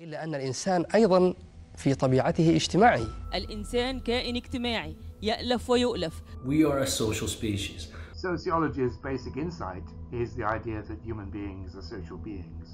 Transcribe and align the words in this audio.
إلا 0.00 0.24
أن 0.24 0.34
الإنسان 0.34 0.84
أيضا 0.94 1.34
في 1.76 1.94
طبيعته 1.94 2.56
اجتماعي 2.56 3.06
الإنسان 3.34 4.00
كائن 4.00 4.36
اجتماعي 4.36 4.96
يألف 5.22 5.70
ويؤلف 5.70 6.22
We 6.46 6.64
are 6.64 6.78
a 6.78 6.86
social 6.86 7.28
species. 7.28 7.86
Sociology's 8.14 8.96
basic 9.04 9.36
insight 9.36 9.86
is 10.12 10.34
the 10.34 10.44
idea 10.44 10.82
that 10.82 10.98
human 11.04 11.30
beings 11.30 11.76
are 11.76 11.82
social 11.82 12.16
beings. 12.24 12.68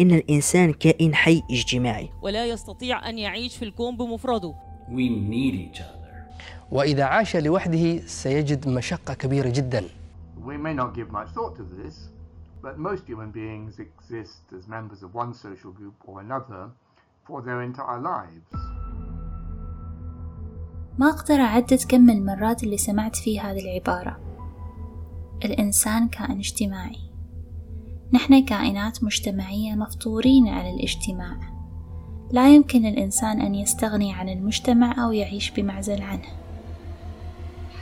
إن 0.00 0.10
الإنسان 0.10 0.72
كائن 0.72 1.14
حي 1.14 1.42
اجتماعي 1.50 2.10
ولا 2.22 2.46
يستطيع 2.46 3.08
أن 3.08 3.18
يعيش 3.18 3.56
في 3.56 3.64
الكون 3.64 3.96
بمفرده 3.96 4.54
We 4.88 5.08
need 5.30 5.54
each 5.54 5.80
other. 5.80 6.42
وإذا 6.70 7.04
عاش 7.04 7.36
لوحده 7.36 8.06
سيجد 8.06 8.68
مشقة 8.68 9.14
كبيرة 9.14 9.48
جدا 9.48 9.84
We 10.46 10.56
may 10.56 10.74
not 10.74 10.94
give 10.94 11.10
much 11.12 11.28
thought 11.34 11.56
to 11.56 11.62
this, 11.62 11.94
but 12.62 12.78
most 12.78 13.06
human 13.06 13.30
beings 13.30 13.78
exist 13.78 14.42
as 14.56 14.68
members 14.68 15.02
of 15.02 15.14
one 15.14 15.32
social 15.34 15.72
group 15.72 15.94
or 16.04 16.20
another 16.20 16.70
for 17.26 17.42
their 17.42 17.62
entire 17.62 18.00
lives. 18.00 18.50
ما 20.98 21.08
أقدر 21.10 21.34
أعدد 21.34 21.82
كم 21.88 22.10
المرات 22.10 22.62
اللي 22.62 22.76
سمعت 22.76 23.16
فيه 23.16 23.40
هذه 23.40 23.60
العبارة 23.60 24.20
الإنسان 25.44 26.08
كائن 26.08 26.38
اجتماعي 26.38 27.10
نحن 28.12 28.44
كائنات 28.44 29.04
مجتمعية 29.04 29.74
مفطورين 29.74 30.48
على 30.48 30.70
الاجتماع 30.74 31.40
لا 32.32 32.54
يمكن 32.54 32.82
للإنسان 32.82 33.40
أن 33.40 33.54
يستغني 33.54 34.14
عن 34.14 34.28
المجتمع 34.28 35.04
أو 35.04 35.12
يعيش 35.12 35.50
بمعزل 35.50 36.02
عنه 36.02 36.28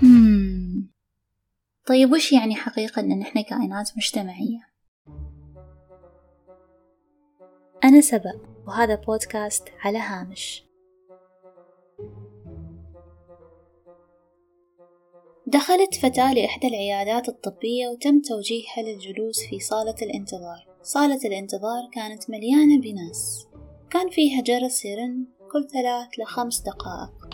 hmm. 0.01 0.99
طيب 1.87 2.13
وش 2.13 2.33
يعني 2.33 2.55
حقيقة 2.55 3.01
أن 3.01 3.19
نحن 3.19 3.43
كائنات 3.43 3.91
مجتمعية؟ 3.97 4.68
أنا 7.85 8.01
سبأ 8.01 8.41
وهذا 8.67 8.95
بودكاست 8.95 9.69
على 9.81 9.99
هامش. 9.99 10.65
دخلت 15.47 15.95
فتاة 15.95 16.35
لإحدى 16.35 16.67
العيادات 16.69 17.29
الطبية 17.29 17.89
وتم 17.89 18.21
توجيهها 18.21 18.83
للجلوس 18.83 19.47
في 19.51 19.61
صالة 19.61 19.95
الانتظار. 20.03 20.69
صالة 20.83 21.21
الانتظار 21.25 21.89
كانت 21.93 22.31
مليانة 22.31 22.81
بناس. 22.81 23.47
كان 23.91 24.11
فيها 24.11 24.43
جرس 24.43 24.85
يرن 24.85 25.27
كل 25.53 25.69
ثلاث 25.69 26.09
لخمس 26.19 26.61
دقائق. 26.61 27.29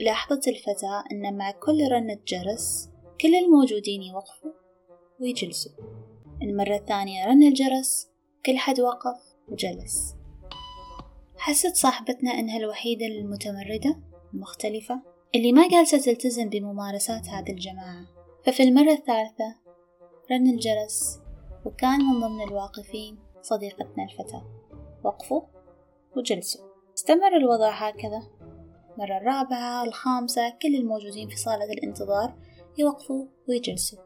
لاحظت 0.00 0.48
الفتاة 0.48 1.04
أن 1.12 1.36
مع 1.36 1.50
كل 1.50 1.88
رنة 1.92 2.18
جرس 2.26 2.90
كل 3.20 3.34
الموجودين 3.34 4.02
يوقفوا 4.02 4.52
ويجلسوا. 5.20 5.72
المرة 6.42 6.76
الثانية 6.76 7.26
رن 7.26 7.42
الجرس 7.42 8.08
كل 8.46 8.58
حد 8.58 8.80
وقف 8.80 9.31
وجلس. 9.48 10.14
حست 11.36 11.76
صاحبتنا 11.76 12.30
أنها 12.30 12.56
الوحيدة 12.56 13.06
المتمردة 13.06 14.00
المختلفة 14.34 15.02
اللي 15.34 15.52
ما 15.52 15.68
جالسة 15.68 15.98
تلتزم 15.98 16.48
بممارسات 16.48 17.28
هذه 17.28 17.50
الجماعة. 17.50 18.06
ففي 18.46 18.62
المرة 18.62 18.92
الثالثة 18.92 19.56
رن 20.30 20.46
الجرس 20.46 21.20
وكان 21.64 22.00
من 22.00 22.20
ضمن 22.20 22.42
الواقفين 22.42 23.18
صديقتنا 23.42 24.04
الفتاة. 24.04 24.44
وقفوا 25.04 25.42
وجلسوا. 26.16 26.66
استمر 26.96 27.36
الوضع 27.36 27.70
هكذا. 27.70 28.22
مرة 28.98 29.16
الرابعة 29.16 29.84
الخامسة 29.84 30.50
كل 30.62 30.74
الموجودين 30.74 31.28
في 31.28 31.36
صالة 31.36 31.64
الانتظار 31.64 32.34
يوقفوا 32.78 33.26
ويجلسوا. 33.48 33.98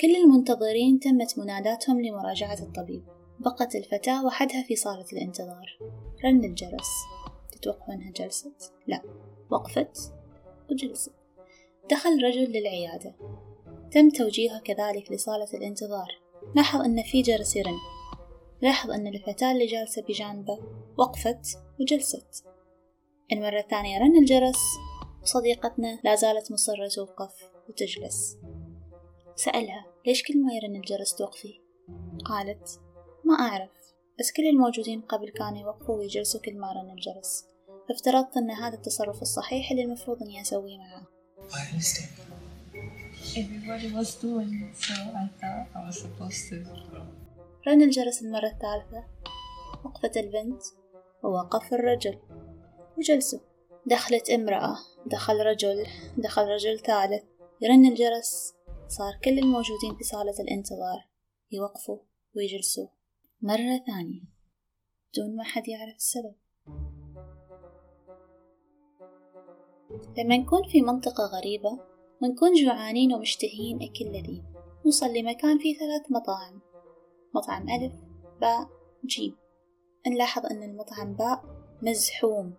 كل 0.00 0.16
المنتظرين 0.16 0.98
تمت 0.98 1.38
مناداتهم 1.38 2.00
لمراجعة 2.00 2.58
الطبيب. 2.62 3.17
بقت 3.40 3.74
الفتاة 3.74 4.26
وحدها 4.26 4.62
في 4.62 4.76
صالة 4.76 5.04
الانتظار. 5.12 5.78
رن 6.24 6.44
الجرس. 6.44 6.90
تتوقع 7.52 7.94
أنها 7.94 8.10
جلست؟ 8.10 8.72
لا. 8.86 9.02
وقفت 9.50 10.12
وجلست. 10.70 11.12
دخل 11.90 12.24
رجل 12.24 12.52
للعيادة. 12.52 13.14
تم 13.90 14.10
توجيهه 14.10 14.60
كذلك 14.60 15.12
لصالة 15.12 15.48
الانتظار. 15.54 16.08
لاحظ 16.56 16.80
أن 16.80 17.02
في 17.02 17.22
جرس 17.22 17.56
يرن. 17.56 17.78
لاحظ 18.62 18.90
أن 18.90 19.06
الفتاة 19.06 19.52
اللي 19.52 19.66
جالسة 19.66 20.02
بجانبه 20.02 20.58
وقفت 20.98 21.58
وجلست. 21.80 22.44
المرة 23.32 23.58
الثانية 23.58 23.98
رن 23.98 24.16
الجرس. 24.18 24.60
وصديقتنا 25.22 26.00
لا 26.04 26.14
زالت 26.14 26.52
مصرة 26.52 26.88
توقف 26.88 27.50
وتجلس. 27.68 28.38
سألها 29.36 29.86
ليش 30.06 30.22
كل 30.22 30.42
ما 30.42 30.52
يرن 30.52 30.76
الجرس 30.76 31.14
توقفي؟ 31.14 31.60
قالت 32.24 32.80
ما 33.28 33.34
أعرف 33.34 33.70
بس 34.20 34.32
كل 34.32 34.46
الموجودين 34.46 35.00
قبل 35.00 35.30
كانوا 35.30 35.58
يوقفوا 35.58 35.96
ويجلسوا 35.96 36.40
كل 36.40 36.56
ما 36.58 36.72
رن 36.72 36.90
الجرس 36.90 37.44
فافترضت 37.88 38.36
أن 38.36 38.50
هذا 38.50 38.76
التصرف 38.76 39.22
الصحيح 39.22 39.70
اللي 39.70 39.82
المفروض 39.82 40.22
أني 40.22 40.40
أسويه 40.40 40.78
معاه 40.78 41.06
I 41.50 41.60
understand. 41.72 42.28
Everybody 43.42 43.88
was 43.98 44.10
doing 44.26 44.52
it, 44.64 44.74
so 44.86 44.94
I 45.22 45.26
thought 45.40 45.66
I 45.76 45.80
was 45.86 45.96
supposed 46.02 46.48
to. 46.48 46.56
رن 47.68 47.82
الجرس 47.82 48.22
المرة 48.22 48.46
الثالثة. 48.46 49.04
وقفت 49.84 50.16
البنت. 50.16 50.62
ووقف 51.24 51.74
الرجل. 51.74 52.18
وجلسوا. 52.98 53.40
دخلت 53.86 54.30
امرأة. 54.30 54.76
دخل 55.06 55.34
رجل. 55.34 55.86
دخل 56.16 56.42
رجل 56.42 56.78
ثالث. 56.78 57.22
يرن 57.60 57.86
الجرس 57.86 58.54
صار 58.88 59.18
كل 59.24 59.38
الموجودين 59.38 59.96
في 59.98 60.04
صالة 60.04 60.34
الانتظار. 60.40 61.08
يوقفوا 61.50 61.98
ويجلسوا. 62.36 62.86
مرة 63.42 63.84
ثانية 63.86 64.20
دون 65.16 65.36
ما 65.36 65.44
حد 65.44 65.68
يعرف 65.68 65.96
السبب. 65.96 66.34
لما 70.18 70.36
نكون 70.36 70.68
في 70.68 70.82
منطقة 70.82 71.24
غريبة 71.24 71.80
ونكون 72.22 72.52
جوعانين 72.52 73.14
ومشتهين 73.14 73.76
أكل 73.82 74.04
لذيذ. 74.04 74.42
نوصل 74.84 75.06
لمكان 75.06 75.58
فيه 75.58 75.78
ثلاث 75.78 76.02
مطاعم. 76.10 76.60
مطعم 77.34 77.68
ألف 77.68 77.92
باء 78.40 78.68
جيم. 79.04 79.36
نلاحظ 80.06 80.46
أن 80.46 80.62
المطعم 80.62 81.14
باء 81.14 81.44
مزحوم 81.82 82.54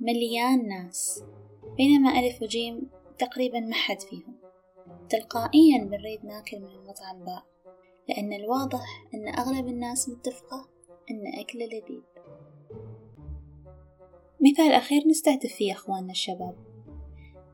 مليان 0.00 0.68
ناس. 0.68 1.24
بينما 1.76 2.20
ألف 2.20 2.42
وجيم 2.42 2.90
تقريبا 3.18 3.60
ما 3.60 3.74
حد 3.74 4.00
فيهم. 4.00 4.36
تلقائيا 5.08 5.84
بنريد 5.84 6.24
ناكل 6.24 6.60
من 6.60 6.70
المطعم 6.70 7.24
باء. 7.24 7.53
لأن 8.08 8.32
الواضح 8.32 9.04
أن 9.14 9.28
أغلب 9.28 9.66
الناس 9.66 10.08
متفقة 10.08 10.68
أن 11.10 11.40
أكل 11.40 11.58
لذيذ. 11.58 12.02
مثال 14.40 14.72
أخير 14.72 15.08
نستهدف 15.08 15.52
فيه 15.52 15.72
أخواننا 15.72 16.12
الشباب. 16.12 16.56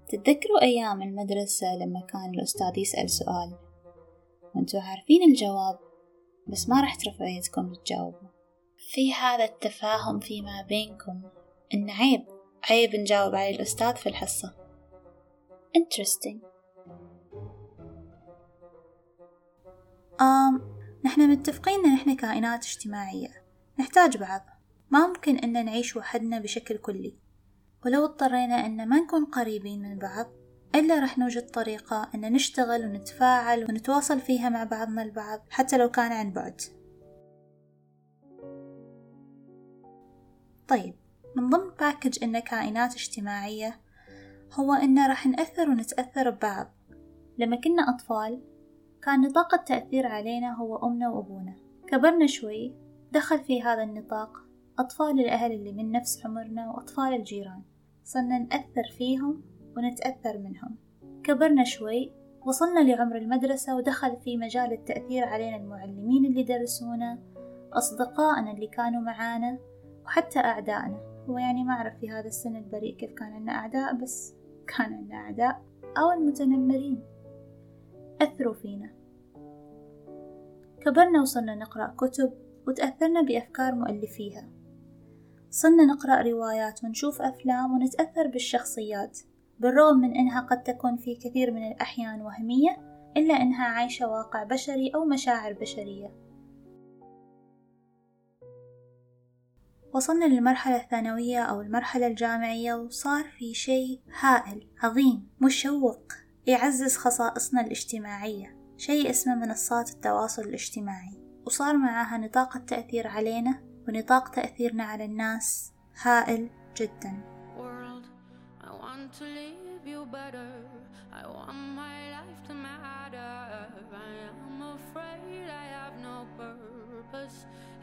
تتذكروا 0.09 0.63
أيام 0.63 1.03
المدرسة 1.03 1.77
لما 1.77 2.01
كان 2.01 2.35
الأستاذ 2.35 2.79
يسأل 2.79 3.11
سؤال؟ 3.11 3.59
وأنتوا 4.55 4.81
عارفين 4.81 5.23
الجواب 5.23 5.79
بس 6.47 6.69
ما 6.69 6.81
راح 6.81 6.95
ترفعوا 6.95 7.29
يدكم 7.29 7.73
تجاوبوا 7.75 8.29
في 8.79 9.13
هذا 9.13 9.45
التفاهم 9.45 10.21
فيما 10.21 10.63
بينكم 10.69 11.23
إن 11.75 11.91
عيب 11.91 12.25
عيب 12.71 12.97
نجاوب 12.97 13.35
عليه 13.35 13.57
الأستاذ 13.57 13.97
في 13.97 14.09
الحصة. 14.09 14.55
Interesting. 15.79 16.50
آم 20.21 20.61
نحن 21.05 21.31
متفقين 21.31 21.87
إن 21.87 22.17
كائنات 22.17 22.65
اجتماعية. 22.65 23.29
نحتاج 23.79 24.17
بعض. 24.17 24.41
ما 24.91 25.07
ممكن 25.07 25.37
إن 25.37 25.65
نعيش 25.65 25.97
وحدنا 25.97 26.39
بشكل 26.39 26.77
كلي. 26.77 27.19
ولو 27.85 28.05
اضطرينا 28.05 28.67
إن 28.67 28.89
ما 28.89 29.01
نكون 29.01 29.25
قريبين 29.25 29.83
من 29.83 29.99
بعض 29.99 30.27
إلا 30.75 31.01
رح 31.01 31.19
نوجد 31.19 31.47
طريقة 31.47 32.11
إن 32.15 32.33
نشتغل 32.33 32.87
ونتفاعل 32.87 33.65
ونتواصل 33.65 34.21
فيها 34.21 34.49
مع 34.49 34.65
بعضنا 34.65 35.03
البعض 35.03 35.41
حتى 35.51 35.77
لو 35.79 35.91
كان 35.91 36.13
عن 36.13 36.33
بعد. 36.33 36.61
طيب 40.69 40.95
من 41.37 41.51
ضمن 41.51 41.71
باكج 41.81 42.25
إن 42.25 42.39
كائنات 42.39 42.95
اجتماعية 42.95 43.81
هو 44.53 44.73
إن 44.75 45.07
راح 45.09 45.27
نأثر 45.27 45.71
ونتأثر 45.71 46.31
ببعض. 46.31 46.75
لما 47.39 47.57
كنا 47.57 47.91
أطفال 47.91 48.50
كان 49.03 49.21
نطاق 49.21 49.55
التأثير 49.55 50.07
علينا 50.07 50.55
هو 50.55 50.77
أمنا 50.77 51.09
وأبونا. 51.09 51.55
كبرنا 51.87 52.27
شوي 52.27 52.75
دخل 53.13 53.39
في 53.39 53.63
هذا 53.63 53.83
النطاق 53.83 54.31
أطفال 54.79 55.21
الأهل 55.21 55.53
اللي 55.53 55.73
من 55.73 55.91
نفس 55.91 56.27
عمرنا 56.27 56.71
وأطفال 56.71 57.15
الجيران. 57.15 57.63
صرنا 58.05 58.39
نأثر 58.39 58.85
فيهم 58.99 59.43
ونتأثر 59.77 60.39
منهم. 60.39 60.77
كبرنا 61.23 61.65
شوي 61.65 62.13
وصلنا 62.47 62.81
لعمر 62.81 63.17
المدرسة 63.17 63.77
ودخل 63.77 64.17
في 64.17 64.37
مجال 64.37 64.73
التأثير 64.73 65.25
علينا 65.25 65.57
المعلمين 65.57 66.25
اللي 66.25 66.43
درسونا 66.43 67.19
أصدقائنا 67.73 68.53
اللي 68.53 68.67
كانوا 68.67 69.01
معانا 69.01 69.59
وحتى 70.05 70.39
أعدائنا. 70.39 71.25
هو 71.29 71.39
يعني 71.39 71.65
ما 71.65 71.73
أعرف 71.73 71.99
في 71.99 72.11
هذا 72.11 72.27
السن 72.27 72.57
البريء 72.57 72.97
كيف 72.97 73.13
كان 73.13 73.33
عندنا 73.33 73.53
أعداء 73.53 73.95
بس 73.95 74.35
كان 74.67 74.95
عندنا 74.95 75.17
أعداء 75.17 75.63
أو 75.99 76.13
المتنمرين. 76.13 77.10
أثروا 78.23 78.55
فينا. 78.55 78.91
كبرنا 80.81 81.21
وصلنا 81.21 81.55
نقرأ 81.55 81.95
كتب 81.99 82.33
وتأثرنا 82.67 83.23
بأفكار 83.23 83.75
مؤلفيها. 83.75 84.49
صرنا 85.51 85.85
نقرأ 85.85 86.23
روايات 86.23 86.85
ونشوف 86.85 87.23
أفلام 87.23 87.73
ونتأثر 87.73 88.27
بالشخصيات 88.27 89.19
بالرغم 89.59 89.99
من 89.99 90.17
أنها 90.17 90.41
قد 90.41 90.63
تكون 90.63 90.97
في 90.97 91.17
كثير 91.17 91.51
من 91.51 91.73
الأحيان 91.73 92.23
وهمية 92.23 92.77
إلا 93.17 93.35
أنها 93.35 93.65
عايشة 93.65 94.09
واقع 94.09 94.45
بشري 94.45 94.91
أو 94.95 95.05
مشاعر 95.05 95.53
بشرية. 95.53 96.31
وصلنا 99.95 100.25
للمرحلة 100.25 100.77
الثانوية 100.77 101.43
أو 101.43 101.61
المرحلة 101.61 102.07
الجامعية 102.07 102.75
وصار 102.75 103.25
في 103.25 103.55
شيء 103.55 104.01
هائل 104.21 104.69
عظيم 104.83 105.29
مشوق. 105.41 106.13
يعزز 106.51 106.97
خصائصنا 106.97 107.61
الاجتماعية. 107.61 108.57
شيء 108.77 109.11
اسمه 109.11 109.35
منصات 109.35 109.91
التواصل 109.91 110.43
الاجتماعي. 110.43 111.19
وصار 111.47 111.77
معها 111.77 112.19
نطاق 112.19 112.57
التأثير 112.57 113.07
علينا 113.07 113.63
ونطاق 113.89 114.29
تأثيرنا 114.29 114.85
على 114.85 115.05
الناس. 115.05 115.73
هائل 116.03 116.51
جدا. 116.77 117.31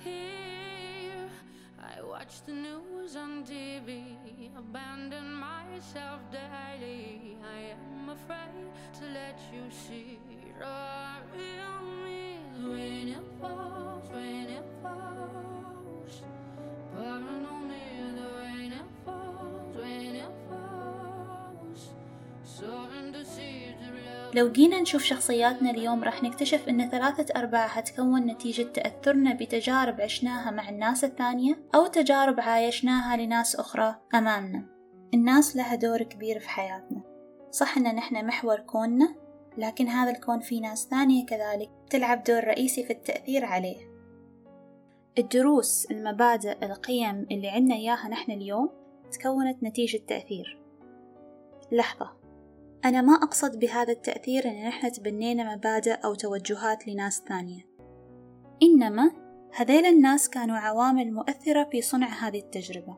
Here. 0.04 0.37
Watch 2.18 2.42
the 2.48 2.52
news 2.52 3.16
on 3.16 3.44
TV, 3.46 4.18
abandon 4.58 5.34
myself 5.34 6.20
daily. 6.32 7.38
I 7.46 7.76
am 7.78 8.10
afraid 8.10 8.72
to 9.00 9.06
let 9.14 9.40
you 9.54 9.62
see 9.70 10.18
the 10.28 10.36
real 10.58 11.78
me. 12.04 12.40
When 12.58 13.10
it 13.10 13.26
falls, 13.40 14.10
when 14.10 14.50
it 14.50 14.66
falls, 14.82 16.24
pouring 16.96 17.47
لو 24.38 24.52
جينا 24.52 24.82
نشوف 24.82 25.04
شخصياتنا 25.04 25.70
اليوم 25.72 26.04
راح 26.04 26.24
نكتشف 26.24 26.70
أن 26.70 26.90
ثلاثة 26.90 27.40
أرباعها 27.40 27.82
تكون 27.82 28.26
نتيجة 28.26 28.64
تأثرنا 28.64 29.34
بتجارب 29.34 30.02
عشناها 30.02 30.52
مع 30.52 30.70
الناس 30.70 31.04
الثانية 31.04 31.60
أو 31.76 31.88
تجارب 31.88 32.40
عايشناها 32.40 33.18
لناس 33.18 33.56
أخرى 33.56 33.96
أمامنا. 34.16 34.66
الناس 35.14 35.56
لها 35.56 35.76
دور 35.76 36.04
كبير 36.04 36.40
في 36.40 36.50
حياتنا. 36.50 37.02
صح 37.52 37.78
أن 37.78 37.96
نحن 37.96 38.26
محور 38.26 38.60
كوننا 38.60 39.16
لكن 39.58 39.88
هذا 39.88 40.12
الكون 40.12 40.40
فيه 40.40 40.62
ناس 40.62 40.88
ثانية 40.88 41.26
كذلك 41.26 41.70
تلعب 41.90 42.24
دور 42.24 42.44
رئيسي 42.44 42.84
في 42.84 42.94
التأثير 42.94 43.46
عليه. 43.46 43.78
الدروس 45.18 45.88
المبادئ 45.92 46.66
القيم 46.66 47.28
اللي 47.32 47.50
عنا 47.50 47.76
إياها 47.76 48.08
نحن 48.08 48.32
اليوم 48.32 48.70
تكونت 49.12 49.64
نتيجة 49.64 50.02
تأثير. 50.08 50.60
لحظة. 51.72 52.27
أنا 52.86 53.02
ما 53.02 53.14
أقصد 53.14 53.60
بهذا 53.60 53.94
التأثير 53.94 54.46
إن 54.46 54.68
نحن 54.68 54.92
تبنينا 54.92 55.56
مبادئ 55.56 55.94
أو 55.94 56.16
توجهات 56.16 56.88
لناس 56.88 57.24
ثانية. 57.28 57.62
إنما 58.64 59.12
هذيل 59.56 59.86
الناس 59.86 60.30
كانوا 60.30 60.58
عوامل 60.58 61.14
مؤثرة 61.14 61.64
في 61.72 61.82
صنع 61.82 62.08
هذه 62.08 62.40
التجربة. 62.40 62.98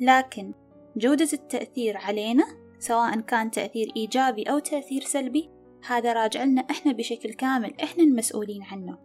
لكن 0.00 0.54
جودة 0.96 1.28
التأثير 1.32 1.96
علينا 1.96 2.44
سواء 2.78 3.20
كان 3.20 3.50
تأثير 3.50 3.92
إيجابي 3.96 4.42
أو 4.42 4.58
تأثير 4.58 5.02
سلبي 5.02 5.50
هذا 5.86 6.12
راجع 6.12 6.44
لنا 6.44 6.60
إحنا 6.70 6.92
بشكل 6.92 7.32
كامل 7.32 7.80
إحنا 7.82 8.04
المسؤولين 8.04 8.62
عنه. 8.62 8.98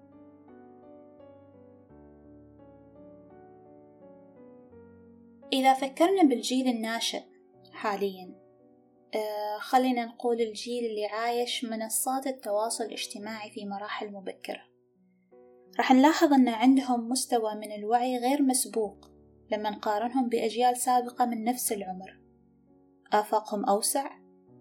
إذا 5.54 5.74
فكرنا 5.74 6.24
بالجيل 6.24 6.68
الناشئ 6.68 7.22
حاليا 7.72 8.39
خلينا 9.60 10.06
نقول 10.06 10.42
الجيل 10.42 10.86
اللي 10.86 11.06
عايش 11.06 11.66
منصات 11.66 12.28
التواصل 12.28 12.84
الاجتماعي 12.84 13.52
في 13.52 13.66
مراحل 13.66 14.12
مبكرة. 14.12 14.62
راح 15.78 15.92
نلاحظ 15.92 16.34
أن 16.34 16.48
عندهم 16.48 17.10
مستوى 17.10 17.56
من 17.56 17.72
الوعي 17.72 18.18
غير 18.18 18.42
مسبوق 18.42 19.12
لما 19.52 19.70
نقارنهم 19.70 20.30
بأجيال 20.30 20.78
سابقة 20.78 21.26
من 21.26 21.44
نفس 21.44 21.72
العمر. 21.72 22.20
آفاقهم 23.14 23.66
أوسع 23.66 24.10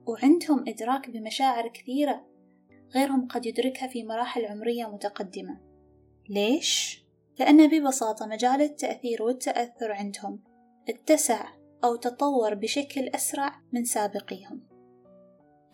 وعندهم 0.07 0.65
إدراك 0.69 1.11
بمشاعر 1.11 1.69
كثيرة 1.69 2.27
غيرهم 2.95 3.29
قد 3.29 3.47
يدركها 3.47 3.89
في 3.89 4.05
مراحل 4.05 4.45
عمرية 4.45 4.87
متقدمة. 4.87 5.61
ليش؟ 6.29 7.03
لأن 7.39 7.67
ببساطة 7.67 8.27
مجال 8.27 8.63
التأثير 8.63 9.23
والتأثر 9.23 9.93
عندهم 9.93 10.45
اتسع 10.89 11.58
أو 11.85 11.97
تطور 11.97 12.55
بشكل 12.55 13.09
أسرع 13.09 13.61
من 13.73 13.85
سابقيهم. 13.85 14.61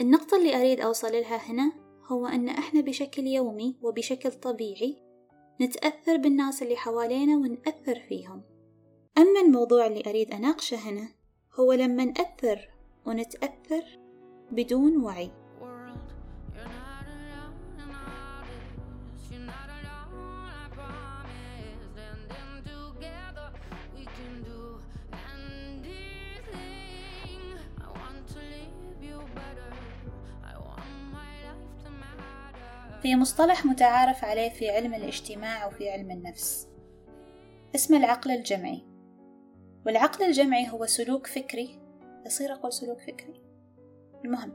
النقطة 0.00 0.36
اللي 0.36 0.56
أريد 0.56 0.80
أوصل 0.80 1.12
لها 1.12 1.36
هنا 1.36 1.72
هو 2.06 2.26
أن 2.26 2.48
إحنا 2.48 2.80
بشكل 2.80 3.26
يومي 3.26 3.76
وبشكل 3.82 4.32
طبيعي 4.32 5.02
نتأثر 5.60 6.16
بالناس 6.16 6.62
اللي 6.62 6.76
حوالينا 6.76 7.36
ونأثر 7.36 8.00
فيهم. 8.08 8.42
أما 9.18 9.40
الموضوع 9.46 9.86
اللي 9.86 10.02
أريد 10.06 10.30
أناقشه 10.30 10.76
هنا 10.76 11.08
هو 11.60 11.72
لما 11.72 12.04
نأثر 12.04 12.68
ونتأثر 13.06 13.84
بدون 14.50 15.02
وعي. 15.02 15.43
في 33.04 33.16
مصطلح 33.16 33.66
متعارف 33.66 34.24
عليه 34.24 34.50
في 34.50 34.70
علم 34.70 34.94
الاجتماع 34.94 35.66
وفي 35.66 35.90
علم 35.90 36.10
النفس. 36.10 36.68
اسمه 37.74 37.96
العقل 37.96 38.30
الجمعي. 38.30 38.82
والعقل 39.86 40.24
الجمعي 40.24 40.70
هو 40.70 40.86
سلوك 40.86 41.26
فكري. 41.26 41.80
يصير 42.26 42.52
أقول 42.52 42.72
سلوك 42.72 43.00
فكري؟ 43.00 43.40
المهم 44.24 44.52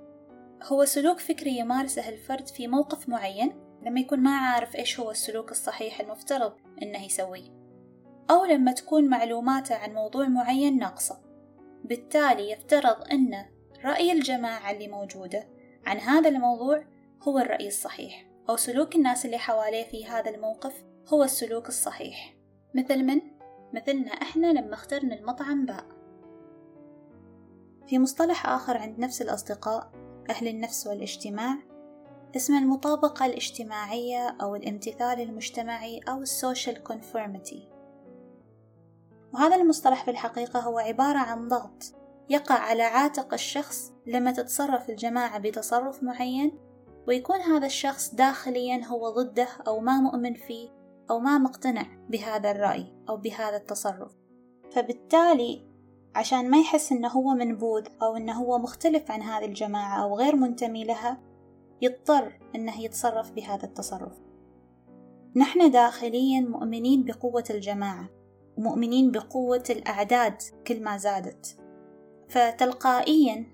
هو 0.64 0.86
سلوك 0.86 1.20
فكري 1.20 1.58
يمارسه 1.58 2.10
الفرد 2.10 2.48
في 2.48 2.68
موقف 2.68 3.10
معين 3.10 3.54
لما 3.82 4.00
يكون 4.00 4.20
ما 4.20 4.38
عارف 4.38 4.76
إيش 4.76 5.00
هو 5.00 5.12
السلوك 5.12 5.52
الصحيح 5.52 6.00
المفترض 6.00 6.54
إنه 6.84 7.06
يسويه. 7.06 7.50
أو 8.32 8.46
لما 8.46 8.72
تكون 8.72 9.10
معلوماته 9.10 9.76
عن 9.76 9.94
موضوع 9.94 10.28
معين 10.28 10.78
ناقصة. 10.78 11.22
بالتالي 11.84 12.52
يفترض 12.52 13.12
أن 13.12 13.46
رأي 13.86 14.12
الجماعة 14.12 14.72
اللي 14.72 14.88
موجودة 14.88 15.48
عن 15.86 15.98
هذا 15.98 16.30
الموضوع 16.30 16.84
هو 17.22 17.40
الرأي 17.40 17.68
الصحيح. 17.68 18.29
أو 18.50 18.56
سلوك 18.56 18.96
الناس 18.96 19.26
اللي 19.26 19.38
حواليه 19.38 19.84
في 19.84 20.06
هذا 20.06 20.30
الموقف 20.30 20.84
هو 21.08 21.24
السلوك 21.24 21.68
الصحيح. 21.68 22.36
مثل 22.74 23.04
من؟ 23.04 23.22
مثلنا 23.74 24.12
إحنا 24.12 24.48
لما 24.48 24.74
اخترنا 24.74 25.16
المطعم 25.16 25.66
باء. 25.66 25.86
في 27.88 28.00
مصطلح 28.00 28.46
آخر 28.46 28.78
عند 28.78 29.00
نفس 29.00 29.22
الأصدقاء 29.22 29.92
أهل 30.30 30.48
النفس 30.48 30.88
والاجتماع 30.88 31.58
اسمه 32.36 32.60
المطابقة 32.60 33.26
الاجتماعية 33.26 34.38
أو 34.42 34.56
الامتثال 34.56 35.22
المجتمعي 35.22 36.00
أو 36.10 36.22
السوشيال 36.22 36.84
conformity 36.88 37.58
وهذا 39.34 39.56
المصطلح 39.56 40.04
في 40.04 40.12
الحقيقة 40.12 40.60
هو 40.60 40.80
عبارة 40.80 41.18
عن 41.18 41.48
ضغط 41.48 41.96
يقع 42.30 42.56
على 42.56 42.84
عاتق 42.84 43.34
الشخص 43.34 43.92
لما 44.08 44.32
تتصرف 44.32 44.90
الجماعة 44.90 45.40
بتصرف 45.40 46.04
معين 46.04 46.69
ويكون 47.10 47.40
هذا 47.40 47.66
الشخص 47.66 48.16
داخليا 48.16 48.86
هو 48.86 49.10
ضده 49.10 49.48
أو 49.68 49.80
ما 49.80 50.00
مؤمن 50.00 50.34
فيه 50.34 50.70
أو 51.10 51.20
ما 51.20 51.38
مقتنع 51.38 51.86
بهذا 52.10 52.52
الرأي 52.52 52.86
أو 53.10 53.18
بهذا 53.18 53.58
التصرف. 53.58 54.12
فبالتالي 54.72 55.66
عشان 56.16 56.50
ما 56.50 56.60
يحس 56.60 56.92
إنه 56.92 57.08
هو 57.08 57.34
منبوذ 57.34 57.88
أو 58.02 58.18
إنه 58.18 58.34
هو 58.34 58.58
مختلف 58.58 59.12
عن 59.12 59.22
هذه 59.22 59.46
الجماعة 59.46 60.04
أو 60.04 60.18
غير 60.18 60.36
منتمي 60.36 60.84
لها 60.84 61.22
يضطر 61.82 62.40
إنه 62.56 62.82
يتصرف 62.82 63.32
بهذا 63.32 63.64
التصرف. 63.64 64.18
نحن 65.36 65.72
داخليا 65.72 66.42
مؤمنين 66.42 67.04
بقوة 67.04 67.44
الجماعة 67.50 68.10
ومؤمنين 68.58 69.12
بقوة 69.12 69.64
الأعداد 69.70 70.42
كل 70.68 70.84
ما 70.84 70.98
زادت. 70.98 71.58
فتلقائيا 72.28 73.46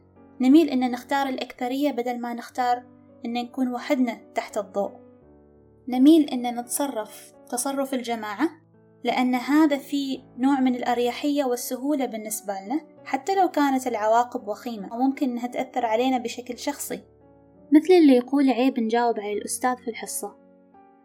نميل 0.41 0.69
إن 0.69 0.91
نختار 0.91 1.29
الأكثرية 1.29 1.91
بدل 1.91 2.21
ما 2.21 2.33
نختار 2.33 2.94
إن 3.25 3.33
نكون 3.33 3.73
وحدنا 3.73 4.21
تحت 4.35 4.57
الضوء. 4.57 4.91
نميل 5.87 6.29
إن 6.29 6.59
نتصرف 6.59 7.33
تصرف 7.49 7.93
الجماعة 7.93 8.49
لأن 9.03 9.35
هذا 9.35 9.77
فيه 9.77 10.19
نوع 10.37 10.59
من 10.59 10.75
الأريحية 10.75 11.43
والسهولة 11.43 12.05
بالنسبة 12.05 12.53
لنا 12.53 12.81
حتى 13.05 13.35
لو 13.35 13.47
كانت 13.47 13.87
العواقب 13.87 14.47
وخيمة 14.47 14.93
أو 14.93 14.97
ممكن 14.97 15.29
إنها 15.29 15.47
تأثر 15.47 15.85
علينا 15.85 16.17
بشكل 16.17 16.57
شخصي. 16.57 16.99
مثل 17.71 17.93
اللي 17.93 18.15
يقول 18.15 18.49
عيب 18.49 18.79
نجاوب 18.79 19.19
على 19.19 19.33
الأستاذ 19.33 19.77
في 19.77 19.87
الحصة. 19.87 20.35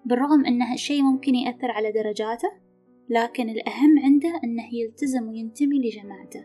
بالرغم 0.04 0.46
إن 0.46 0.62
هالشي 0.62 1.02
ممكن 1.02 1.34
يأثر 1.34 1.70
على 1.70 1.92
درجاته 1.92 2.52
لكن 3.08 3.48
الأهم 3.48 3.98
عنده 4.04 4.40
أنه 4.44 4.74
يلتزم 4.74 5.28
وينتمي 5.28 5.78
لجماعته. 5.78 6.44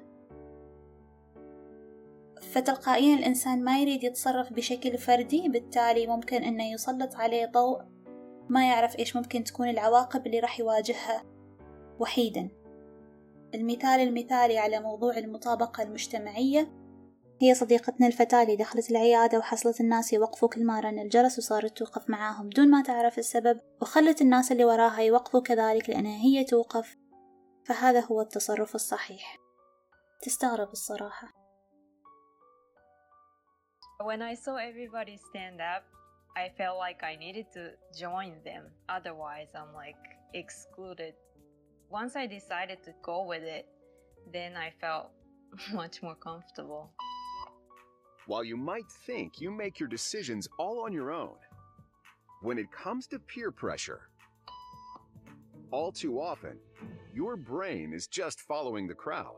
فتلقائيا 2.55 3.15
الإنسان 3.15 3.63
ما 3.63 3.79
يريد 3.79 4.03
يتصرف 4.03 4.53
بشكل 4.53 4.97
فردي 4.97 5.49
بالتالي 5.49 6.07
ممكن 6.07 6.43
أنه 6.43 6.73
يسلط 6.73 7.15
عليه 7.15 7.45
ضوء 7.45 7.81
ما 8.49 8.69
يعرف 8.69 8.99
إيش 8.99 9.15
ممكن 9.15 9.43
تكون 9.43 9.69
العواقب 9.69 10.27
اللي 10.27 10.39
راح 10.39 10.59
يواجهها. 10.59 11.23
وحيدا. 11.99 12.49
المثال 13.55 13.99
المثالي 13.99 14.57
على 14.57 14.79
موضوع 14.79 15.17
المطابقة 15.17 15.83
المجتمعية 15.83 16.71
هي 17.41 17.55
صديقتنا 17.55 18.07
الفتاة 18.07 18.43
اللي 18.43 18.55
دخلت 18.55 18.91
العيادة 18.91 19.37
وحصلت 19.37 19.81
الناس 19.81 20.13
يوقفوا 20.13 20.49
كل 20.49 20.65
ما 20.65 20.79
رن 20.79 20.99
الجرس 20.99 21.37
وصارت 21.37 21.77
توقف 21.77 22.09
معاهم 22.09 22.49
بدون 22.49 22.69
ما 22.69 22.83
تعرف 22.83 23.19
السبب 23.19 23.59
وخلت 23.81 24.21
الناس 24.21 24.51
اللي 24.51 24.65
وراها 24.65 25.01
يوقفوا 25.01 25.41
كذلك 25.41 25.89
لأنها 25.89 26.17
هي 26.17 26.43
توقف. 26.43 26.97
فهذا 27.65 27.99
هو 27.99 28.21
التصرف 28.21 28.75
الصحيح. 28.75 29.37
تستغرب 30.21 30.71
الصراحة. 30.71 31.44
When 34.01 34.21
I 34.21 34.33
saw 34.35 34.57
everybody 34.57 35.17
stand 35.29 35.61
up, 35.61 35.85
I 36.35 36.51
felt 36.57 36.77
like 36.77 37.01
I 37.01 37.15
needed 37.15 37.45
to 37.53 37.71
join 37.97 38.33
them. 38.43 38.65
Otherwise, 38.89 39.47
I'm 39.55 39.73
like 39.73 39.95
excluded. 40.33 41.13
Once 41.89 42.17
I 42.17 42.27
decided 42.27 42.83
to 42.83 42.93
go 43.01 43.23
with 43.23 43.43
it, 43.43 43.67
then 44.33 44.57
I 44.57 44.73
felt 44.81 45.11
much 45.73 46.03
more 46.03 46.15
comfortable. 46.15 46.91
While 48.27 48.43
you 48.43 48.57
might 48.57 48.91
think 49.05 49.39
you 49.39 49.49
make 49.49 49.79
your 49.79 49.87
decisions 49.87 50.45
all 50.59 50.83
on 50.83 50.91
your 50.91 51.11
own, 51.11 51.37
when 52.41 52.57
it 52.57 52.69
comes 52.71 53.07
to 53.07 53.19
peer 53.19 53.49
pressure, 53.49 54.09
all 55.71 55.93
too 55.93 56.19
often, 56.19 56.57
your 57.13 57.37
brain 57.37 57.93
is 57.93 58.07
just 58.07 58.41
following 58.41 58.87
the 58.87 58.93
crowd. 58.93 59.37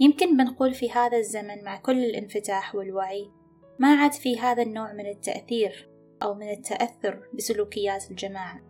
يمكن 0.00 0.36
بنقول 0.36 0.74
في 0.74 0.90
هذا 0.90 1.16
الزمن 1.16 1.64
مع 1.64 1.76
كل 1.76 2.04
الانفتاح 2.04 2.74
والوعي 2.74 3.30
ما 3.78 3.94
عاد 3.94 4.12
في 4.12 4.38
هذا 4.38 4.62
النوع 4.62 4.92
من 4.92 5.06
التأثير 5.06 5.90
أو 6.22 6.34
من 6.34 6.50
التأثر 6.50 7.28
بسلوكيات 7.34 8.10
الجماعة. 8.10 8.60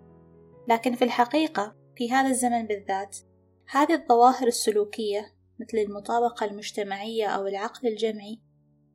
لكن 0.68 0.95
في 0.95 1.04
الحقيقة 1.04 1.76
في 1.97 2.12
هذا 2.12 2.28
الزمن 2.28 2.66
بالذات 2.66 3.16
هذه 3.71 3.95
الظواهر 3.95 4.47
السلوكية 4.47 5.35
مثل 5.61 5.78
المطابقة 5.78 6.47
المجتمعية 6.47 7.26
أو 7.26 7.47
العقل 7.47 7.88
الجمعي 7.88 8.40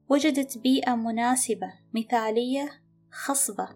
وجدت 0.09 0.57
بيئة 0.57 0.95
مناسبة 0.95 1.73
مثالية 1.93 2.69
خصبة 3.11 3.69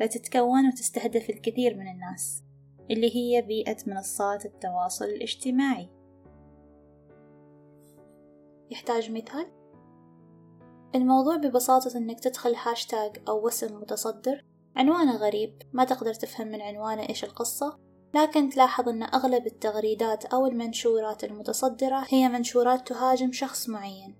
لتتكون 0.00 0.68
وتستهدف 0.68 1.30
الكثير 1.30 1.76
من 1.76 1.88
الناس 1.88 2.42
اللي 2.90 3.16
هي 3.16 3.42
بيئة 3.42 3.76
منصات 3.86 4.46
التواصل 4.46 5.04
الاجتماعي. 5.04 5.99
يحتاج 8.70 9.10
مثال؟ 9.10 9.46
الموضوع 10.94 11.36
ببساطة 11.36 11.98
إنك 11.98 12.20
تدخل 12.20 12.54
هاشتاج 12.54 13.22
أو 13.28 13.46
وسم 13.46 13.80
متصدر. 13.80 14.44
عنوانه 14.76 15.16
غريب 15.16 15.62
ما 15.72 15.84
تقدر 15.84 16.14
تفهم 16.14 16.48
من 16.48 16.62
عنوانه 16.62 17.08
إيش 17.08 17.24
القصة. 17.24 17.78
لكن 18.14 18.48
تلاحظ 18.48 18.88
أن 18.88 19.02
أغلب 19.02 19.46
التغريدات 19.46 20.24
أو 20.24 20.46
المنشورات 20.46 21.24
المتصدرة 21.24 22.04
هي 22.08 22.28
منشورات 22.28 22.88
تهاجم 22.88 23.32
شخص 23.32 23.68
معين. 23.68 24.16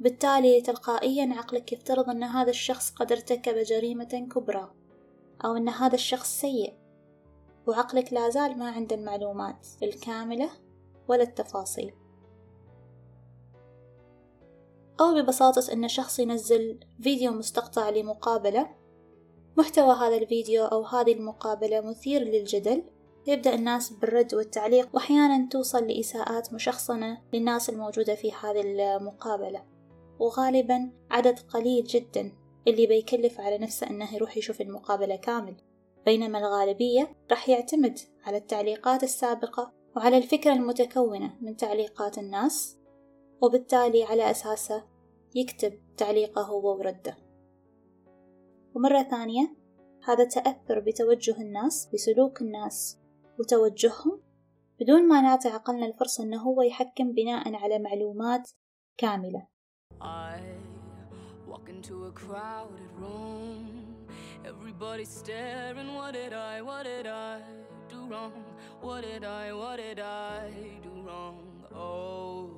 بالتالي 0.00 0.60
تلقائيا 0.60 1.34
عقلك 1.34 1.72
يفترض 1.72 2.10
أن 2.10 2.22
هذا 2.22 2.50
الشخص 2.50 2.90
قد 2.90 3.12
ارتكب 3.12 3.54
جريمة 3.54 4.28
كبرى 4.34 4.74
أو 5.44 5.56
أن 5.56 5.68
هذا 5.68 5.94
الشخص 5.94 6.40
سيء. 6.40 6.74
وعقلك 7.66 8.12
لا 8.12 8.30
زال 8.30 8.58
ما 8.58 8.70
عنده 8.70 8.96
المعلومات 8.96 9.66
الكاملة 9.82 10.50
ولا 11.08 11.22
التفاصيل. 11.22 12.03
أو 15.04 15.22
ببساطة 15.22 15.72
أن 15.72 15.88
شخص 15.88 16.18
ينزل 16.18 16.80
فيديو 17.02 17.32
مستقطع 17.32 17.90
لمقابلة. 17.90 18.68
محتوى 19.56 19.94
هذا 19.94 20.16
الفيديو 20.16 20.64
أو 20.64 20.82
هذه 20.82 21.12
المقابلة 21.12 21.80
مثير 21.80 22.22
للجدل. 22.22 22.84
يبدأ 23.26 23.54
الناس 23.54 23.90
بالرد 23.90 24.34
والتعليق 24.34 24.88
وأحيانا 24.92 25.48
توصل 25.48 25.86
لإساءات 25.86 26.52
مشخصنة 26.52 27.22
للناس 27.32 27.70
الموجودة 27.70 28.14
في 28.14 28.32
هذه 28.32 28.60
المقابلة. 28.60 29.64
وغالبا 30.18 30.90
عدد 31.10 31.38
قليل 31.38 31.84
جدا 31.84 32.32
اللي 32.68 32.86
بيكلف 32.86 33.40
على 33.40 33.58
نفسه 33.58 33.86
أنه 33.90 34.14
يروح 34.14 34.36
يشوف 34.36 34.60
المقابلة 34.60 35.16
كامل. 35.16 35.56
بينما 36.06 36.38
الغالبية 36.38 37.16
راح 37.30 37.48
يعتمد 37.48 37.98
على 38.24 38.36
التعليقات 38.36 39.02
السابقة 39.02 39.72
وعلى 39.96 40.16
الفكرة 40.16 40.52
المتكونة 40.52 41.36
من 41.40 41.56
تعليقات 41.56 42.18
الناس 42.18 42.76
وبالتالي 43.42 44.04
على 44.04 44.30
أساسه 44.30 44.93
يكتب 45.34 45.78
تعليقه 45.96 46.42
هو 46.42 46.78
ورده 46.78 47.16
ومرة 48.74 49.02
ثانية 49.02 49.56
هذا 50.04 50.24
تأثر 50.24 50.80
بتوجه 50.80 51.40
الناس 51.40 51.88
بسلوك 51.94 52.42
الناس 52.42 52.98
وتوجههم 53.38 54.22
بدون 54.80 55.08
ما 55.08 55.20
نعطي 55.20 55.48
عقلنا 55.48 55.86
الفرصة 55.86 56.24
أنه 56.24 56.42
هو 56.42 56.62
يحكم 56.62 57.12
بناء 57.12 57.54
على 57.54 57.78
معلومات 57.78 58.50
كاملة? 58.96 59.48
Oh, 71.74 72.53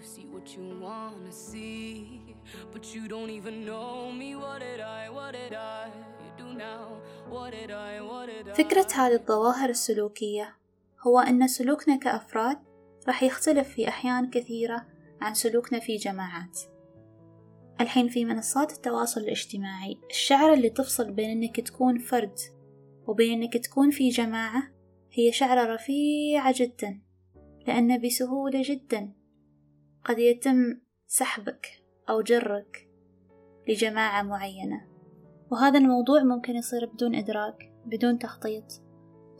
you 0.00 0.06
see 0.16 0.26
what 0.34 0.46
you 0.56 0.64
wanna 0.80 1.32
see, 1.32 2.34
but 2.72 2.84
you 2.94 3.02
don't 3.08 3.30
even 3.38 3.64
know 3.66 4.10
me. 4.20 4.34
What 4.34 4.60
did 4.60 4.80
I, 4.80 5.10
what 5.10 5.32
did 5.32 5.54
I 5.54 5.90
do 6.38 6.46
now? 6.54 6.84
What 7.28 7.50
did 7.52 7.70
I, 7.70 8.00
what 8.00 8.26
did 8.26 8.48
I? 8.48 8.54
فكرة 8.54 8.86
هذه 8.94 9.14
الظواهر 9.14 9.70
السلوكية 9.70 10.56
هو 11.00 11.18
أن 11.20 11.48
سلوكنا 11.48 11.96
كأفراد 11.96 12.58
راح 13.06 13.22
يختلف 13.22 13.68
في 13.68 13.88
أحيان 13.88 14.30
كثيرة 14.30 14.86
عن 15.20 15.34
سلوكنا 15.34 15.78
في 15.80 15.96
جماعات 15.96 16.60
الحين 17.80 18.08
في 18.08 18.24
منصات 18.24 18.72
التواصل 18.72 19.20
الاجتماعي 19.20 19.98
الشعرة 20.10 20.54
اللي 20.54 20.70
تفصل 20.70 21.12
بين 21.12 21.30
أنك 21.30 21.60
تكون 21.60 21.98
فرد 21.98 22.38
وبين 23.06 23.42
أنك 23.42 23.56
تكون 23.56 23.90
في 23.90 24.08
جماعة 24.08 24.62
هي 25.12 25.32
شعرة 25.32 25.74
رفيعة 25.74 26.54
جدا 26.56 27.00
لأن 27.66 28.00
بسهولة 28.00 28.62
جدا 28.64 29.19
قد 30.04 30.18
يتم 30.18 30.80
سحبك 31.06 31.66
أو 32.08 32.20
جرك 32.20 32.88
لجماعة 33.68 34.22
معينة. 34.22 34.86
وهذا 35.50 35.78
الموضوع 35.78 36.22
ممكن 36.22 36.56
يصير 36.56 36.86
بدون 36.86 37.14
إدراك 37.14 37.72
بدون 37.86 38.18
تخطيط. 38.18 38.64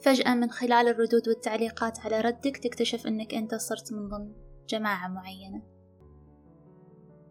فجأة 0.02 0.34
من 0.34 0.50
خلال 0.50 0.88
الردود 0.88 1.28
والتعليقات 1.28 2.00
على 2.00 2.20
ردك 2.20 2.56
تكتشف 2.56 3.06
أنك 3.06 3.34
أنت 3.34 3.54
صرت 3.54 3.92
من 3.92 4.08
ضمن 4.08 4.32
جماعة 4.68 5.08
معينة. 5.08 5.62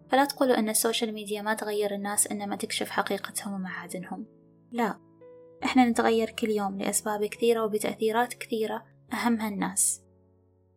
فلا 0.09 0.25
تقولوا 0.25 0.59
أن 0.59 0.69
ال 0.69 0.76
social 0.76 1.13
media 1.13 1.41
ما 1.41 1.53
تغير 1.53 1.93
الناس 1.93 2.27
إنما 2.27 2.55
تكشف 2.55 2.89
حقيقتهم 2.89 3.53
ومعادنهم. 3.53 4.25
لا 4.71 4.99
إحنا 5.63 5.89
نتغير 5.89 6.29
كل 6.29 6.49
يوم 6.49 6.77
لأسباب 6.77 7.25
كثيرة 7.25 7.63
وبتأثيرات 7.63 8.33
كثيرة 8.33 8.85
أهمها 9.13 9.49
الناس. 9.49 10.01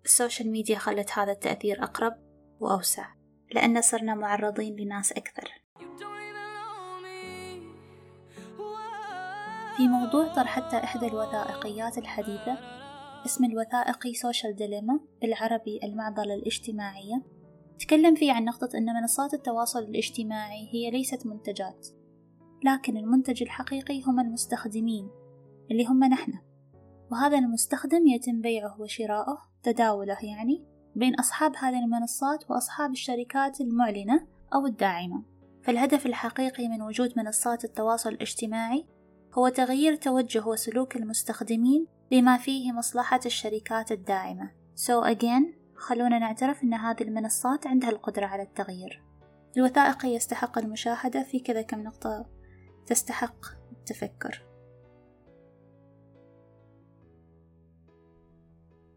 ال 0.04 0.11
social 0.11 0.50
media 0.50 0.78
خلت 0.78 1.10
هذا 1.10 1.32
التأثير 1.32 1.82
أقرب 1.82 2.14
وأوسع 2.62 3.06
لأن 3.54 3.82
صرنا 3.82 4.14
معرضين 4.14 4.76
لناس 4.76 5.12
أكثر. 5.12 5.62
في 9.76 9.88
موضوع 9.88 10.34
طرحته 10.34 10.78
إحدى 10.78 11.06
الوثائقيات 11.06 11.98
الحديثة 11.98 12.58
اسم 13.26 13.44
الوثائقي 13.44 14.14
Social 14.14 14.56
Dilemma 14.56 15.00
بالعربي 15.22 15.80
المعضلة 15.84 16.34
الاجتماعية 16.34 17.22
تكلم 17.78 18.14
فيه 18.14 18.32
عن 18.32 18.44
نقطة 18.44 18.68
أن 18.78 18.94
منصات 18.94 19.34
التواصل 19.34 19.78
الاجتماعي 19.78 20.68
هي 20.72 20.90
ليست 20.90 21.26
منتجات 21.26 21.88
لكن 22.64 22.96
المنتج 22.96 23.42
الحقيقي 23.42 24.02
هم 24.02 24.20
المستخدمين 24.20 25.10
اللي 25.70 25.86
هم 25.86 26.04
نحن. 26.04 26.32
وهذا 27.12 27.38
المستخدم 27.38 28.06
يتم 28.06 28.40
بيعه 28.40 28.80
وشراؤه 28.80 29.38
تداوله 29.62 30.18
يعني 30.22 30.71
بين 30.96 31.14
أصحاب 31.14 31.56
هذه 31.56 31.84
المنصات 31.84 32.50
وأصحاب 32.50 32.90
الشركات 32.90 33.60
المعلنة 33.60 34.26
أو 34.54 34.66
الداعمة. 34.66 35.22
فالهدف 35.62 36.06
الحقيقي 36.06 36.68
من 36.68 36.82
وجود 36.82 37.12
منصات 37.16 37.64
التواصل 37.64 38.10
الاجتماعي 38.10 38.86
هو 39.34 39.48
تغيير 39.48 39.94
توجه 39.94 40.46
وسلوك 40.46 40.96
المستخدمين 40.96 41.86
لما 42.10 42.36
فيه 42.36 42.72
مصلحة 42.72 43.20
الشركات 43.26 43.92
الداعمة. 43.92 44.50
So 44.76 45.14
again 45.14 45.62
خلونا 45.74 46.18
نعترف 46.18 46.62
أن 46.64 46.74
هذه 46.74 47.02
المنصات 47.02 47.66
عندها 47.66 47.90
القدرة 47.90 48.26
على 48.26 48.42
التغيير. 48.42 49.02
الوثائقي 49.56 50.08
يستحق 50.08 50.58
المشاهدة 50.58 51.22
في 51.22 51.40
كذا 51.40 51.62
كم 51.62 51.82
نقطة 51.82 52.26
تستحق 52.86 53.46
التفكر. 53.72 54.51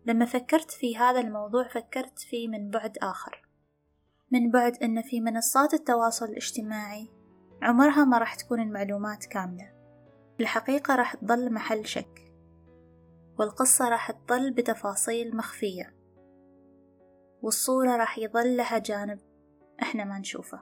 لما 0.06 0.26
فكرت 0.26 0.72
في 0.72 0.98
هذا 0.98 1.20
الموضوع 1.20 1.68
فكرت 1.68 2.20
فيه 2.20 2.48
من 2.48 2.70
بعد 2.70 2.98
آخر. 3.02 3.48
من 4.32 4.52
بعد 4.52 4.84
أن 4.84 5.02
في 5.02 5.22
منصات 5.22 5.74
التواصل 5.74 6.26
الاجتماعي 6.26 7.10
عمرها 7.62 8.06
ما 8.06 8.18
راح 8.18 8.36
تكون 8.36 8.60
المعلومات 8.60 9.26
كاملة. 9.26 9.72
الحقيقة 10.40 10.96
راح 10.96 11.16
تظل 11.16 11.54
محل 11.54 11.86
شك. 11.86 12.34
والقصة 13.40 13.90
راح 13.90 14.12
تظل 14.12 14.54
بتفاصيل 14.54 15.38
مخفية. 15.38 15.96
والصورة 17.42 17.98
راح 17.98 18.18
يظل 18.18 18.58
لها 18.58 18.78
جانب 18.78 19.20
إحنا 19.82 20.04
ما 20.04 20.20
نشوفه. 20.20 20.60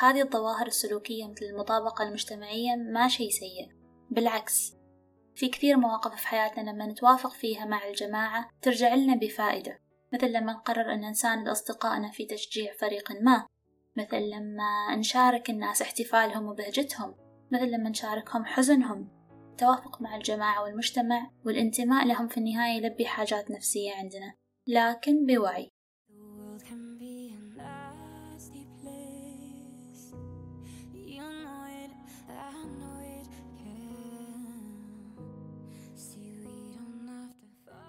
هذه 0.00 0.22
الظواهر 0.22 0.66
السلوكية 0.66 1.28
مثل 1.28 1.44
المطابقة 1.44 2.08
المجتمعية 2.08 2.76
ما 2.76 3.08
شي 3.08 3.30
سيء. 3.30 3.72
بالعكس 4.10 4.77
في 5.38 5.48
كثير 5.48 5.76
مواقف 5.76 6.20
في 6.20 6.28
حياتنا 6.28 6.70
لما 6.70 6.86
نتوافق 6.86 7.32
فيها 7.32 7.64
مع 7.64 7.86
الجماعة 7.88 8.50
ترجع 8.62 8.94
لنا 8.94 9.16
بفائدة. 9.16 9.78
مثل 10.12 10.32
لما 10.32 10.52
نقرر 10.52 10.94
أن 10.94 11.10
نساند 11.10 11.48
أصدقائنا 11.48 12.10
في 12.10 12.26
تشجيع 12.26 12.72
فريق 12.72 13.12
ما. 13.22 13.46
مثل 13.96 14.20
لما 14.20 14.96
نشارك 14.96 15.50
الناس 15.50 15.82
احتفالهم 15.82 16.46
وبهجتهم. 16.46 17.14
مثل 17.52 17.70
لما 17.70 17.90
نشاركهم 17.90 18.44
حزنهم. 18.44 19.08
التوافق 19.50 20.02
مع 20.02 20.16
الجماعة 20.16 20.62
والمجتمع 20.62 21.30
والانتماء 21.46 22.06
لهم 22.06 22.28
في 22.28 22.38
النهاية 22.38 22.76
يلبي 22.76 23.06
حاجات 23.06 23.50
نفسية 23.50 23.94
عندنا. 23.94 24.34
لكن 24.66 25.26
بوعي. 25.26 25.68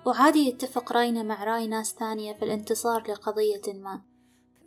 وعادي 0.09 0.47
يتفق 0.47 0.91
رأينا 0.93 1.23
مع 1.23 1.43
رأي 1.43 1.67
ناس 1.67 1.95
ثانية 1.99 2.33
في 2.33 2.45
الانتصار 2.45 3.11
لقضية 3.11 3.73
ما 3.73 4.01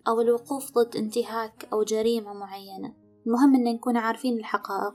أو 0.09 0.21
الوقوف 0.21 0.73
ضد 0.73 0.97
انتهاك 0.97 1.69
أو 1.73 1.83
جريمة 1.83 2.33
معينة. 2.33 2.95
المهم 3.27 3.55
أن 3.55 3.75
نكون 3.75 3.97
عارفين 3.97 4.39
الحقائق 4.39 4.95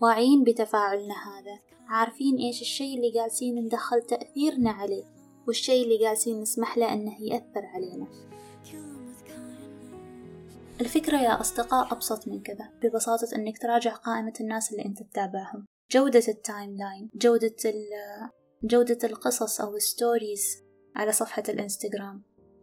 واعيين 0.00 0.44
بتفاعلنا 0.44 1.14
هذا 1.14 1.58
عارفين 1.86 2.36
إيش 2.36 2.60
الشي 2.60 2.94
اللي 2.94 3.10
جالسين 3.10 3.64
ندخل 3.64 4.02
تأثيرنا 4.02 4.70
عليه 4.70 5.04
والشي 5.46 5.82
اللي 5.82 5.98
جالسين 5.98 6.40
نسمح 6.40 6.78
له 6.78 6.92
أنه 6.92 7.22
يأثر 7.22 7.66
علينا. 7.74 8.06
الفكرة 10.80 11.16
يا 11.16 11.40
أصدقاء 11.40 11.92
أبسط 11.92 12.28
من 12.28 12.42
كذا 12.42 12.70
ببساطة 12.82 13.36
أنك 13.36 13.58
تراجع 13.58 13.94
قائمة 13.94 14.32
الناس 14.40 14.72
اللي 14.72 14.84
أنت 14.84 15.02
تتابعهم. 15.02 15.66
جودة 15.92 16.22
ال 16.28 16.76
timeline 16.76 17.10
جودة 17.14 17.56
جودة 18.62 18.98
القصص 19.04 19.60
أو 19.60 19.76
ال 19.76 19.87
stories 19.87 20.64
على 20.96 21.12
صفحة 21.12 21.42
الإنستغرام. 21.48 22.22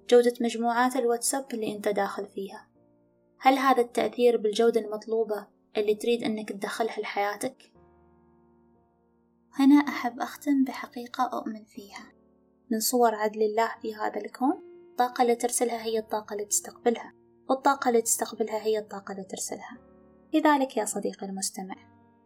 جودة 0.09 0.33
مجموعات 0.41 0.95
الواتساب 0.95 1.45
اللي 1.53 1.75
أنت 1.75 1.87
داخل 1.87 2.25
فيها. 2.25 2.67
هل 3.39 3.53
هذا 3.53 3.81
التأثير 3.81 4.37
بالجودة 4.37 4.81
المطلوبة 4.81 5.47
اللي 5.77 5.95
تريد 5.95 6.23
أنك 6.23 6.49
تدخلها 6.51 6.99
لحياتك؟ 6.99 7.71
هنا 9.53 9.75
أحب 9.75 10.19
أختم 10.19 10.63
بحقيقة 10.63 11.23
أؤمن 11.23 11.63
فيها. 11.63 12.11
من 12.71 12.79
صور 12.79 13.15
عدل 13.15 13.41
الله 13.41 13.71
في 13.81 13.95
هذا 13.95 14.21
الكون 14.21 14.61
الطاقة 14.91 15.21
اللي 15.21 15.35
ترسلها 15.35 15.83
هي 15.83 15.99
الطاقة 15.99 16.33
اللي 16.33 16.45
تستقبلها 16.45 17.13
والطاقة 17.49 17.89
اللي 17.89 18.01
تستقبلها 18.01 18.63
هي 18.63 18.79
الطاقة 18.79 19.11
اللي 19.11 19.23
ترسلها. 19.23 19.77
لذلك 20.33 20.77
يا 20.77 20.85
صديقي 20.85 21.25
المستمع 21.25 21.75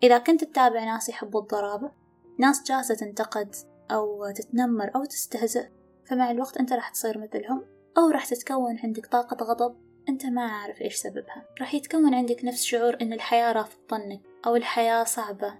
إذا 0.04 0.18
كنت 0.18 0.44
تتابع 0.44 0.84
ناس 0.84 1.10
يحبوا 1.10 1.42
الضرابة 1.42 1.92
ناس 2.40 2.64
جالسة 2.64 2.96
تنتقد 2.96 3.56
أو 3.92 4.32
تتنمر 4.32 4.92
أو 4.96 5.06
تستهزئ 5.06 5.68
فمع 6.06 6.32
الوقت 6.32 6.58
أنت 6.58 6.74
راح 6.74 6.90
تصير 6.90 7.18
مثلهم 7.18 7.66
أو 7.98 8.10
راح 8.10 8.26
تتكون 8.26 8.80
عندك 8.84 9.06
طاقة 9.06 9.46
غضب 9.46 9.76
أنت 10.10 10.26
ما 10.26 10.42
عارف 10.42 10.82
إيش 10.82 10.96
سببها. 10.96 11.46
راح 11.60 11.74
يتكون 11.74 12.14
عندك 12.14 12.46
نفس 12.46 12.64
شعور 12.64 12.98
أن 13.02 13.14
الحياة 13.14 13.52
رافض 13.52 13.80
ظنك 13.92 14.22
أو 14.46 14.56
الحياة 14.56 15.04
صعبة. 15.04 15.60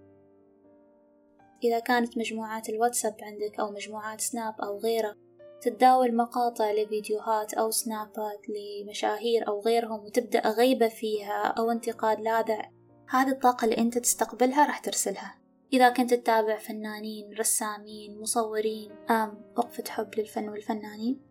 إذا 1.64 1.80
كانت 1.80 2.18
مجموعات 2.18 2.70
الواتساب 2.70 3.16
عندك 3.22 3.60
أو 3.60 3.72
مجموعات 3.72 4.22
سناب 4.22 4.62
أو 4.62 4.78
غيره 4.78 5.16
تتداول 5.62 6.16
مقاطع 6.16 6.72
لفيديوهات 6.72 7.54
أو 7.54 7.72
سنابات 7.72 8.42
لمشاهير 8.50 9.48
أو 9.48 9.62
غيرهم 9.62 10.06
وتبدأ 10.06 10.50
غيبة 10.50 10.88
فيها 10.88 11.44
أو 11.44 11.72
انتقاد 11.72 12.20
لاذع 12.20 12.70
هذه 13.10 13.30
الطاقة 13.30 13.66
اللي 13.66 13.78
أنت 13.78 13.98
تستقبلها 13.98 14.66
راح 14.66 14.80
ترسلها. 14.80 15.39
إذا 15.74 15.90
كنت 15.90 16.14
تتابع 16.14 16.58
فنانين 16.58 17.34
رسامين 17.40 18.22
مصورين 18.22 18.92
أم 19.10 19.42
وقفة 19.58 19.84
حب 19.90 20.10
للفن 20.18 20.50
والفنانين. 20.50 21.22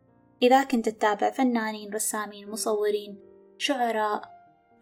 إذا 0.42 0.64
كنت 0.64 0.88
تتابع 0.88 1.30
فنانين 1.30 1.94
رسامين 1.94 2.50
مصورين 2.50 3.18
شعراء 3.58 4.22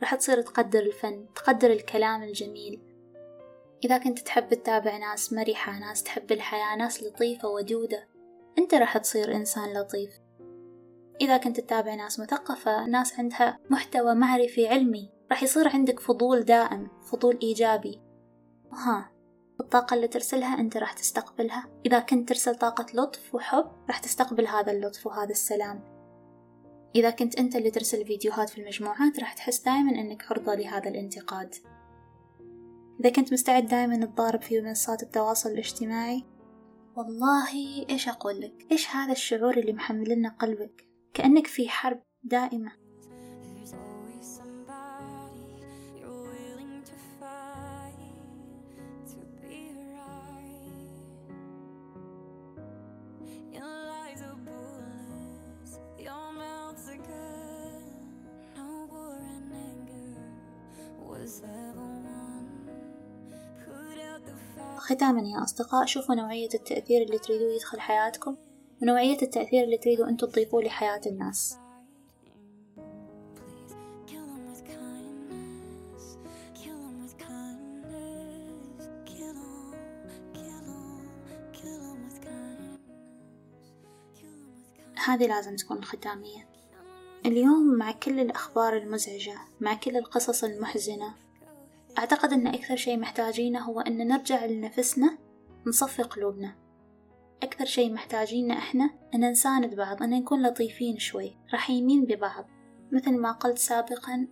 راح 0.03 0.15
تصير 0.15 0.43
تقدر 0.43 0.81
الفن 0.81 1.27
تقدر 1.35 1.73
الكلام 1.73 2.23
الجميل. 2.23 2.83
إذا 3.85 3.99
كنت 3.99 4.19
تحب 4.19 4.55
تتابع 4.55 4.97
ناس 4.97 5.33
مرحة 5.33 5.79
ناس 5.79 6.03
تحب 6.03 6.33
الحياة 6.33 6.77
ناس 6.77 7.03
لطيفة 7.03 7.49
ودودة 7.49 8.09
أنت 8.59 8.75
راح 8.75 8.99
تصير 8.99 9.35
إنسان 9.35 9.75
لطيف. 9.75 10.11
إذا 11.21 11.37
كنت 11.37 11.61
تتابع 11.61 11.95
ناس 11.95 12.21
مثقفة 12.21 12.87
ناس 12.87 13.19
عندها 13.19 13.59
محتوى 13.71 14.15
معرفي 14.15 14.69
علمي 14.69 15.11
راح 15.31 15.43
يصير 15.43 15.69
عندك 15.69 16.01
فضول 16.01 16.43
دائم 16.43 16.89
فضول 17.03 17.39
إيجابي. 17.43 18.01
ها 18.73 19.16
الطاقة 19.61 19.95
اللي 19.95 20.09
ترسلها 20.09 20.61
أنت 20.61 20.77
راح 20.77 20.93
تستقبلها. 20.93 21.69
إذا 21.87 21.99
كنت 21.99 22.29
ترسل 22.29 22.55
طاقة 22.55 22.87
لطف 22.95 23.35
وحب 23.35 23.67
راح 23.89 23.99
تستقبل 23.99 24.47
هذا 24.47 24.73
اللطف 24.73 25.07
وهذا 25.07 25.31
السلام. 25.31 25.97
إذا 26.95 27.11
كنت 27.11 27.39
أنت 27.39 27.57
اللي 27.57 27.71
ترسل 27.71 28.07
فيديوهات 28.07 28.51
في 28.51 28.61
المجموعات 28.61 29.21
راح 29.21 29.33
تحس 29.33 29.63
دائما 29.63 29.91
أنك 29.91 30.33
عرضة 30.33 30.55
لهذا 30.55 30.89
الانتقاد. 30.89 31.55
إذا 33.01 33.11
كنت 33.11 33.33
مستعد 33.33 33.67
دائما 33.67 34.07
تضارب 34.07 34.43
في 34.43 34.61
منصات 34.61 35.03
التواصل 35.03 35.51
الاجتماعي 35.51 36.25
والله 36.97 37.49
إيش 37.91 38.09
أقول 38.09 38.41
لك 38.41 38.67
إيش 38.73 38.89
هذا 38.91 39.13
الشعور 39.13 39.57
اللي 39.59 39.73
محملنا 39.73 40.29
قلبك؟ 40.29 40.89
كأنك 41.15 41.47
في 41.47 41.69
حرب 41.69 42.03
دائمة. 42.23 42.73
ختاما 64.87 65.29
يا 65.29 65.43
أصدقاء 65.43 65.87
شوفوا 65.87 66.15
نوعية 66.15 66.49
التأثير 66.55 67.03
اللي 67.03 67.19
تريدوا 67.19 67.53
يدخل 67.53 67.81
حياتكم 67.81 68.37
ونوعية 68.83 69.23
التأثير 69.23 69.65
اللي 69.65 69.79
تريدوا 69.79 70.09
أنتوا 70.09 70.29
تضيفوه 70.29 70.63
لحياة 70.63 71.01
الناس. 71.07 71.57
هذه 85.07 85.27
لازم 85.27 85.57
تكون 85.57 85.85
ختامية. 85.85 86.49
اليوم 87.27 87.75
مع 87.75 87.93
كل 87.93 88.21
الأخبار 88.21 88.77
المزعجة 88.77 89.39
مع 89.61 89.75
كل 89.75 89.97
القصص 89.97 90.45
المحزنة 90.45 91.26
أعتقد 91.99 92.33
أن 92.33 92.47
أكثر 92.47 92.77
شيء 92.77 92.99
محتاجينه 92.99 93.61
هو 93.61 93.81
أن 93.81 94.09
نرجع 94.09 94.45
لنفسنا 94.45 95.19
نصفي 95.67 96.03
قلوبنا. 96.03 96.57
أكثر 97.43 97.65
شيء 97.65 97.93
محتاجينه 97.93 98.59
إحنا 98.59 98.91
أن 99.15 99.31
نساند 99.31 99.75
بعض 99.75 100.03
أن 100.03 100.11
نكون 100.11 100.47
لطيفين 100.47 100.99
شوي 100.99 101.37
رحيمين 101.55 102.05
ببعض. 102.05 102.47
مثل 102.93 103.19
ما 103.19 103.33
قلت 103.33 103.59
سابقا 103.59 104.29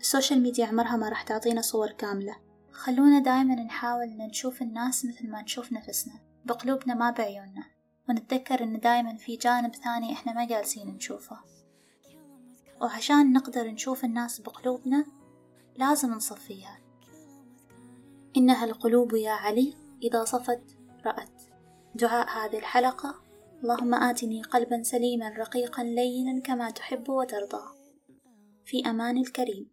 السوشيال 0.00 0.42
ميديا 0.42 0.66
عمرها 0.66 0.96
ما 0.96 1.08
راح 1.08 1.22
تعطينا 1.22 1.60
صور 1.60 1.90
كاملة. 1.90 2.36
خلونا 2.72 3.18
دائما 3.18 3.54
نحاول 3.54 4.04
أن 4.04 4.26
نشوف 4.26 4.62
الناس 4.62 5.04
مثل 5.04 5.30
ما 5.30 5.42
نشوف 5.42 5.72
نفسنا 5.72 6.14
بقلوبنا 6.44 6.94
ما 6.94 7.10
بعيوننا. 7.10 7.64
ونتذكر 8.08 8.62
أن 8.62 8.80
دائما 8.80 9.16
في 9.16 9.36
جانب 9.36 9.74
ثاني 9.74 10.12
إحنا 10.12 10.32
ما 10.32 10.46
جالسين 10.46 10.88
نشوفه. 10.88 11.36
وعشان 12.80 13.32
نقدر 13.32 13.70
نشوف 13.70 14.04
الناس 14.04 14.40
بقلوبنا 14.40 15.04
لازم 15.76 16.10
نصفيها. 16.10 16.81
إنها 18.36 18.64
القلوب 18.64 19.14
يا 19.14 19.30
علي 19.30 19.74
إذا 20.02 20.24
صفت 20.24 20.62
رأت. 21.06 21.42
دعاء 21.94 22.28
هذه 22.28 22.58
الحلقة. 22.58 23.14
اللهم 23.62 23.94
آتني 23.94 24.42
قلبا 24.42 24.82
سليما 24.82 25.28
رقيقا 25.28 25.82
لينا 25.82 26.40
كما 26.40 26.70
تحب 26.70 27.08
وترضى. 27.08 27.62
في 28.64 28.90
أمان 28.90 29.18
الكريم. 29.18 29.70